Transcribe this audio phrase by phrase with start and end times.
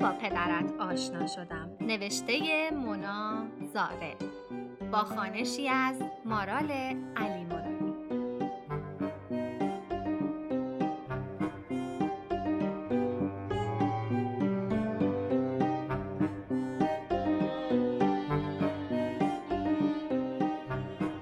[0.00, 1.70] با پدرت آشنا شدم.
[1.80, 4.16] نوشته مونا زاره
[4.92, 6.70] با خانشی از مارال
[7.16, 7.94] علی مرادی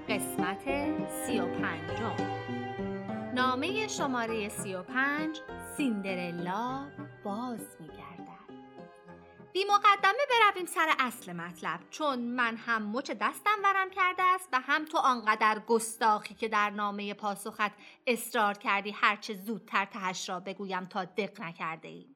[0.09, 0.65] قسمت
[1.27, 2.17] سی و پنجم.
[3.35, 5.41] نامه شماره سی و پنج
[5.77, 6.87] سیندرلا
[7.25, 7.86] باز میگردد
[9.57, 14.61] بی مقدمه برویم سر اصل مطلب چون من هم مچ دستم ورم کرده است و
[14.61, 17.73] هم تو آنقدر گستاخی که در نامه پاسخت
[18.07, 22.16] اصرار کردی هرچه زودتر تهش را بگویم تا دق نکرده ای.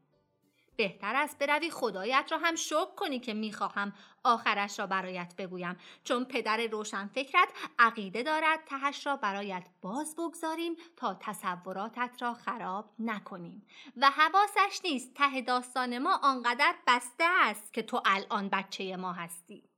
[0.81, 3.93] بهتر است بروی خدایت را هم شکر کنی که می‌خواهم
[4.25, 5.77] آخرش را برایت بگویم.
[6.05, 12.95] چون پدر روشن فکرت عقیده دارد تهش را برایت باز بگذاریم تا تصوراتت را خراب
[12.99, 13.67] نکنیم.
[13.97, 19.71] و حواسش نیست ته داستان ما آنقدر بسته است که تو الان بچه ما هستی.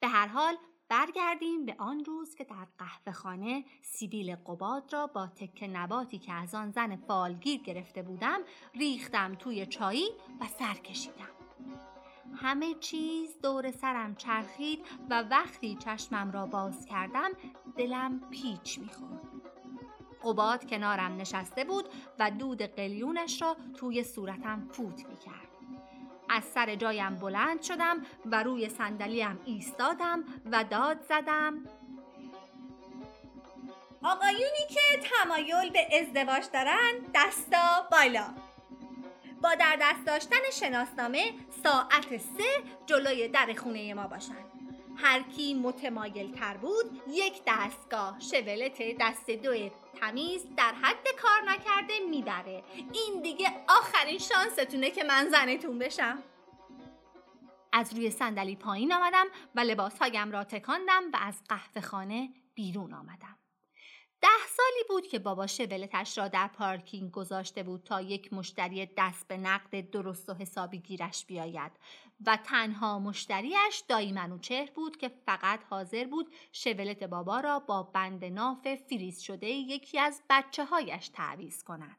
[0.00, 0.56] به هر حال
[0.88, 6.32] برگردیم به آن روز که در قهوه خانه سیبیل قباد را با تک نباتی که
[6.32, 8.40] از آن زن فالگیر گرفته بودم
[8.74, 10.08] ریختم توی چایی
[10.40, 11.28] و سر کشیدم.
[12.34, 17.30] همه چیز دور سرم چرخید و وقتی چشمم را باز کردم
[17.76, 19.20] دلم پیچ می‌خورد.
[20.22, 21.84] قباد کنارم نشسته بود
[22.18, 25.45] و دود قلیونش را توی صورتم فوت می‌کرد.
[26.28, 31.54] از سر جایم بلند شدم و روی صندلیم ایستادم و داد زدم.
[34.02, 38.34] آقایونی که تمایل به ازدواج دارن دستا بالا.
[39.42, 41.32] با در دست داشتن شناسنامه
[41.62, 44.55] ساعت سه جلوی در خونه ما باشن.
[44.96, 48.20] هر کی متمایل تر بود یک دستگاه.
[48.20, 49.68] شولت دست دو
[50.00, 56.22] تمیز در حد کار نکرده می‌بره این دیگه آخرین شانستونه که من زنتون بشم.
[57.72, 63.36] از روی صندلی پایین آمدم و لباسهایم را تکاندم و از قهوه خانه بیرون آمدم.
[64.26, 69.28] ده سالی بود که بابا شولتش را در پارکینگ گذاشته بود تا یک مشتری دست
[69.28, 71.72] به نقد درست و حسابی گیرش بیاید
[72.26, 78.24] و تنها مشتریش دایی منوچهر بود که فقط حاضر بود شولت بابا را با بند
[78.24, 81.96] ناف فریز شده یکی از بچه هایش تعویز کند.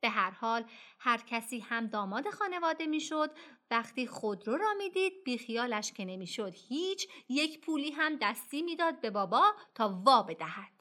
[0.00, 0.64] به هر حال
[0.98, 3.30] هر کسی هم داماد خانواده می‌شد
[3.70, 9.52] وقتی خودرو را می‌دید بیخیالش که نمی‌شد هیچ یک پولی هم دستی می‌داد به بابا
[9.74, 10.73] تا وا بدهد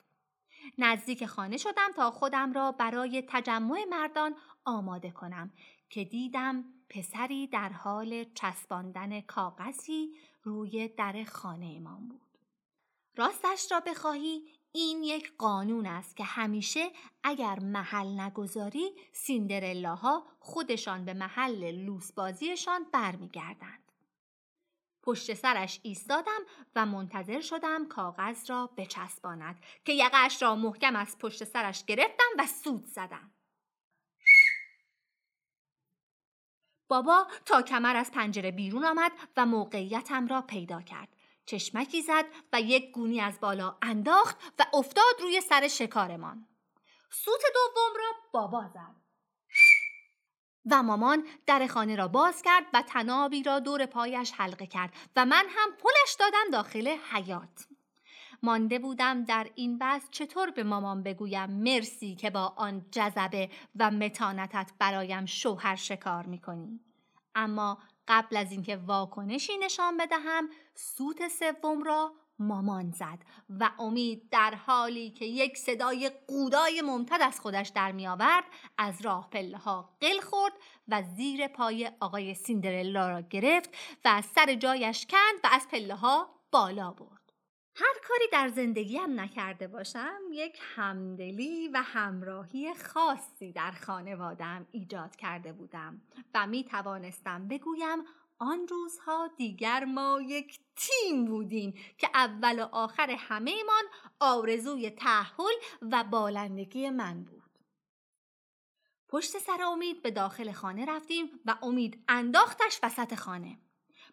[0.78, 4.36] نزدیک خانه شدم تا خودم را برای تجمع مردان
[4.66, 5.52] آماده کنم
[5.90, 10.10] که دیدم پسری در حال چسباندن کاغذی
[10.44, 12.22] روی در خانه ایمان بود.
[13.16, 16.90] راستش را بخواهی این یک قانون است که همیشه
[17.24, 23.83] اگر محل نگذاری سیندرلاها خودشان به محل لوس بازیشان برمیگردند.
[25.04, 26.42] پشت سرش ایستادم
[26.76, 32.48] و منتظر شدم کاغذ را بچسباند که یقش را محکم از پشت سرش گرفتم و
[32.48, 33.32] سود زدم.
[36.88, 41.10] بابا تا کمر از پنجره بیرون آمد و موقعیتم را پیدا کرد.
[41.46, 46.48] چشمکی زد و یک گونی از بالا انداخت و افتاد روی سر شکارمان.
[47.10, 49.03] سوت دوم را بابا زد.
[50.72, 55.26] و مامان در خانه را باز کرد و تنابی را دور پایش حلقه کرد و
[55.26, 57.68] من هم پلش دادم داخل حیات.
[58.44, 63.92] مانده بودم در این بحث چطور به مامان بگویم مرسی که با آن جذبه و
[63.92, 66.80] متانتت برایم شوهر شکار می‌کنی.
[67.36, 74.56] اما قبل از اینکه واکنشی نشان بدهم سوت سوم را مامان زد و امید در
[74.56, 78.44] حالی که یک صدای قودای ممتد از خودش در می آورد
[78.78, 80.54] از راه پله ها قل خورد
[80.88, 83.70] و زیر پای آقای سیندرلا را گرفت
[84.06, 87.24] و از سر جایش کند و از پله ها بالا برد.
[87.76, 95.54] هر کاری در زندگیم نکرده باشم یک همدلی و همراهی خاصی در خانوادم ایجاد کرده
[95.54, 96.02] بودم
[96.34, 97.98] و می توانستم بگویم
[98.44, 103.84] آن روزها دیگر ما یک تیم بودیم که اول و آخر همه ایمان
[104.20, 107.60] آرزوی تحول و بالندگی من بود.
[109.10, 113.60] پشت سر امید به داخل خانه رفتیم و امید انداختش وسط خانه.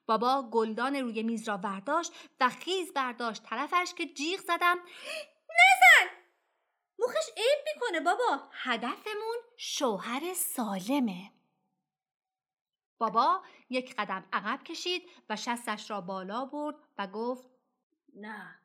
[0.07, 4.79] بابا گلدان روی میز را برداشت و خیز برداشت طرفش که جیغ زدم
[5.51, 6.11] نزن
[6.99, 11.40] موخش عیب می‌کنه بابا هدفمون شوهر سالمه
[13.01, 17.45] بابا یک قدم عقب کشید و شستش را بالا برد و گفت
[18.15, 18.57] نه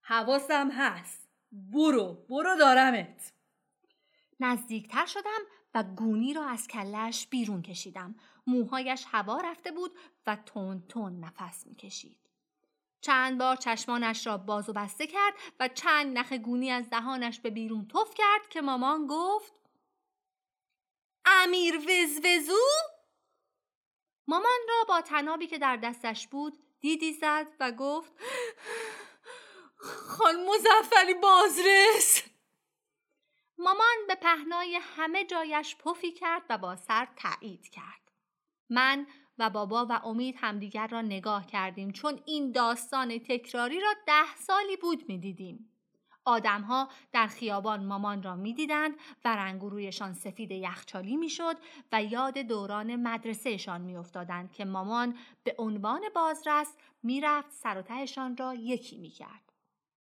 [0.00, 3.32] حواسم هست برو برو دارمت
[4.40, 5.40] نزدیکتر شدم
[5.74, 8.14] و گونی را از کلش بیرون کشیدم.
[8.46, 12.18] موهایش هوا رفته بود و تون تون نفس می‌کشید.
[13.00, 17.50] چند بار چشمانش را باز و بسته کرد و چند نخ گونی از دهانش به
[17.50, 19.52] بیرون تف کرد که مامان گفت
[21.26, 22.91] امیر وزوزو
[24.32, 28.12] مامان را با تنابی که در دستش بود دیدی زد و گفت
[29.76, 32.22] خان مزفری بازرس.
[33.58, 38.12] مامان به پهنای همه جایش پفی کرد و با سر تایید کرد.
[38.70, 39.06] من
[39.38, 44.76] و بابا و امید همدیگر را نگاه کردیم چون این داستان تکراری را ده سالی
[44.76, 45.71] بود می‌دیدیم.
[46.24, 51.56] آدمها در خیابان مامان را می‌دیدند و رنگ رویشان سفید یخچالی می‌شد
[51.92, 58.54] و یاد دوران مدرسهشان میافتادند که مامان به عنوان بازرس می‌رفت سر و تهشان را
[58.54, 59.52] یکی می‌کرد.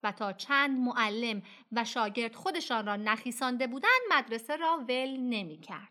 [0.04, 1.42] و تا چند معلم
[1.72, 5.91] و شاگرد خودشان را نخیسانده بودند مدرسه را ول نمی‌کرد.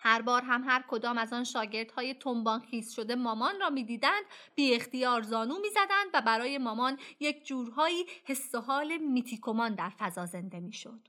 [0.00, 4.24] هر بار هم هر کدام از آن شاگردهای تنبان خیز شده مامان را می‌دیدند
[4.54, 10.26] بی اختیار زانو می‌زدند و برای مامان یک جورهایی حس و حال میتیکومان در فضا
[10.26, 11.00] زنده می‌شد.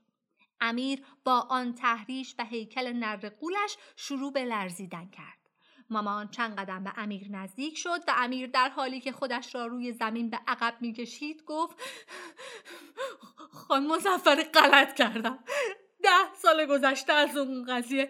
[0.60, 5.38] امیر با آن تحریش و هیکل نرقولش شروع به لرزیدن کرد.
[5.90, 9.92] مامان چند قدم به امیر نزدیک شد و امیر در حالی که خودش را روی
[9.92, 11.76] زمین به عقب می‌کشید گفت
[13.52, 15.38] خان مزفر غلط کردم
[16.12, 18.08] ده سال گذشته از اون قضیه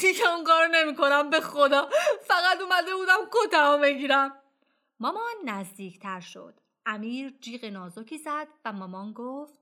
[0.00, 1.88] دیگه اون کار نمی کنم به خدا.
[2.22, 4.32] فقط اومده بودم کتمو بگیرم.
[5.00, 6.60] مامان نزدیکتر شد.
[6.86, 9.58] امیر جیغ نازکی زد و مامان گفت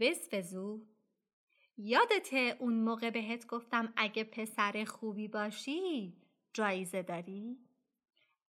[0.00, 0.80] وزفزو
[1.76, 6.16] یادته اون موقع بهت گفتم اگه پسر خوبی باشی
[6.52, 7.58] جایزه داری؟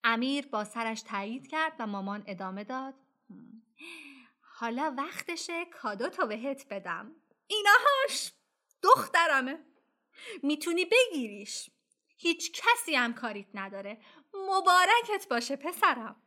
[0.03, 2.93] امیر با سرش تایید کرد و مامان ادامه داد
[4.41, 7.11] حالا وقتشه کادو تو بهت بدم.
[7.51, 8.31] ایناهاش
[8.81, 9.59] دخترمه.
[10.43, 11.69] می‌تونی بگیریش.
[12.17, 14.01] هیچ کسی هم کاریت نداره.
[14.33, 16.21] مبارکت باشه پسرم.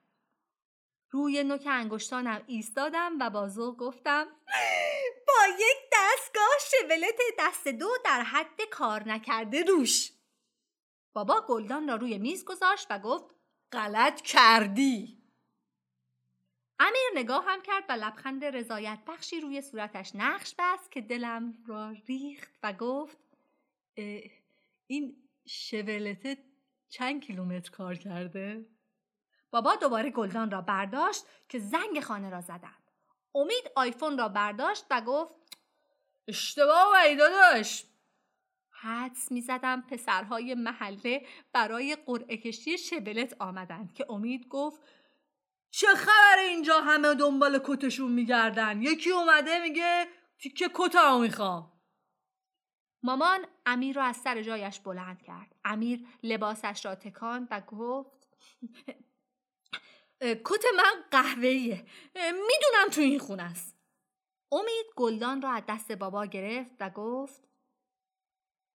[1.11, 4.25] روی نوک انگشتانم ایستادم و با ذوق گفتم
[5.27, 10.13] با یک دستگاه شولت دست دو در حد کار نکرده روش
[11.13, 13.35] بابا گلدان را روی میز گذاشت و گفت
[13.73, 15.24] غلط کردی.
[16.79, 21.95] امیر نگاه هم کرد و لبخند رضایت بخشی روی صورتش نقش بست که دلم را
[22.07, 23.19] ریخت و گفت
[24.87, 25.17] این
[25.47, 26.37] شولته
[26.89, 28.67] چند کیلومتر کار کرده؟
[29.51, 32.91] بابا دوباره گلدان را برداشت که زنگ خانه را زدند.
[33.35, 35.35] امید آیفون را برداشت و گفت
[36.29, 37.85] اشتباه و داداش
[38.71, 44.81] حدس می زدم پسرهای محله برای قرعه کشی شبلت آمدند که امید گفت
[45.77, 51.73] چه خبر اینجا همه دنبال کتشون میگردن؟ یکی اومده میگه تیکه کتا می‌خوام.
[53.03, 55.55] مامان امیر را از سر جایش بلند کرد.
[55.65, 58.29] امیر لباسش را تکان و گفت
[60.21, 63.77] کت من قهوهیه می‌دونم تو این خونه است.
[64.53, 67.49] امید گلدان را از دست بابا گرفت و گفت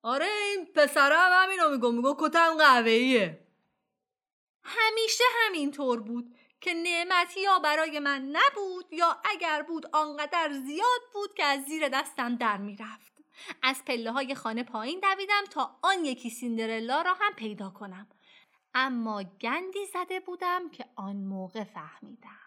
[0.03, 3.47] آره این پسرم همینو میگو میگو کتم قهوهیه
[4.63, 6.35] همیشه همینطور بود.
[6.61, 11.89] که نعمتی یا برای من نبود یا اگر بود آنقدر زیاد بود که از زیر
[11.89, 13.13] دستم در می‌رفت.
[13.63, 18.07] از پله های خانه پایین دویدم تا آن یکی سیندرلا را هم پیدا کنم.
[18.73, 22.39] اما گندی زده بودم که آن موقع فهمیدم.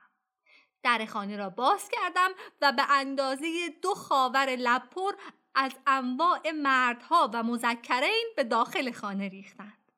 [0.82, 5.12] در خانه را باز کردم و به اندازه دو خاور لپر
[5.54, 9.92] از انواع مردها و مذکرین به داخل خانه ریختند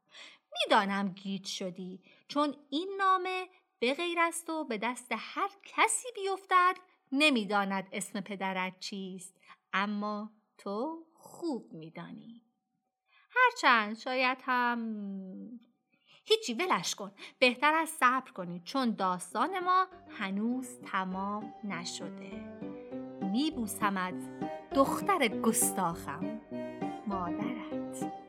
[0.52, 3.48] می‌دانم گیج شدی چون این نامه
[3.84, 6.76] به غیر است و به دست هر کسی بیفتد
[7.12, 9.36] نمی‌داند اسم پدرت چیست.
[9.72, 12.42] اما تو خوب میدانی.
[13.30, 15.60] هرچند شاید هم
[16.24, 17.12] هیچی ولش کن.
[17.38, 22.58] بهتر از صبر کنید چون داستان ما هنوز تمام نشده.
[23.32, 24.14] میبوسمت
[24.74, 26.40] دختر گستاخم
[27.06, 28.23] مادرت.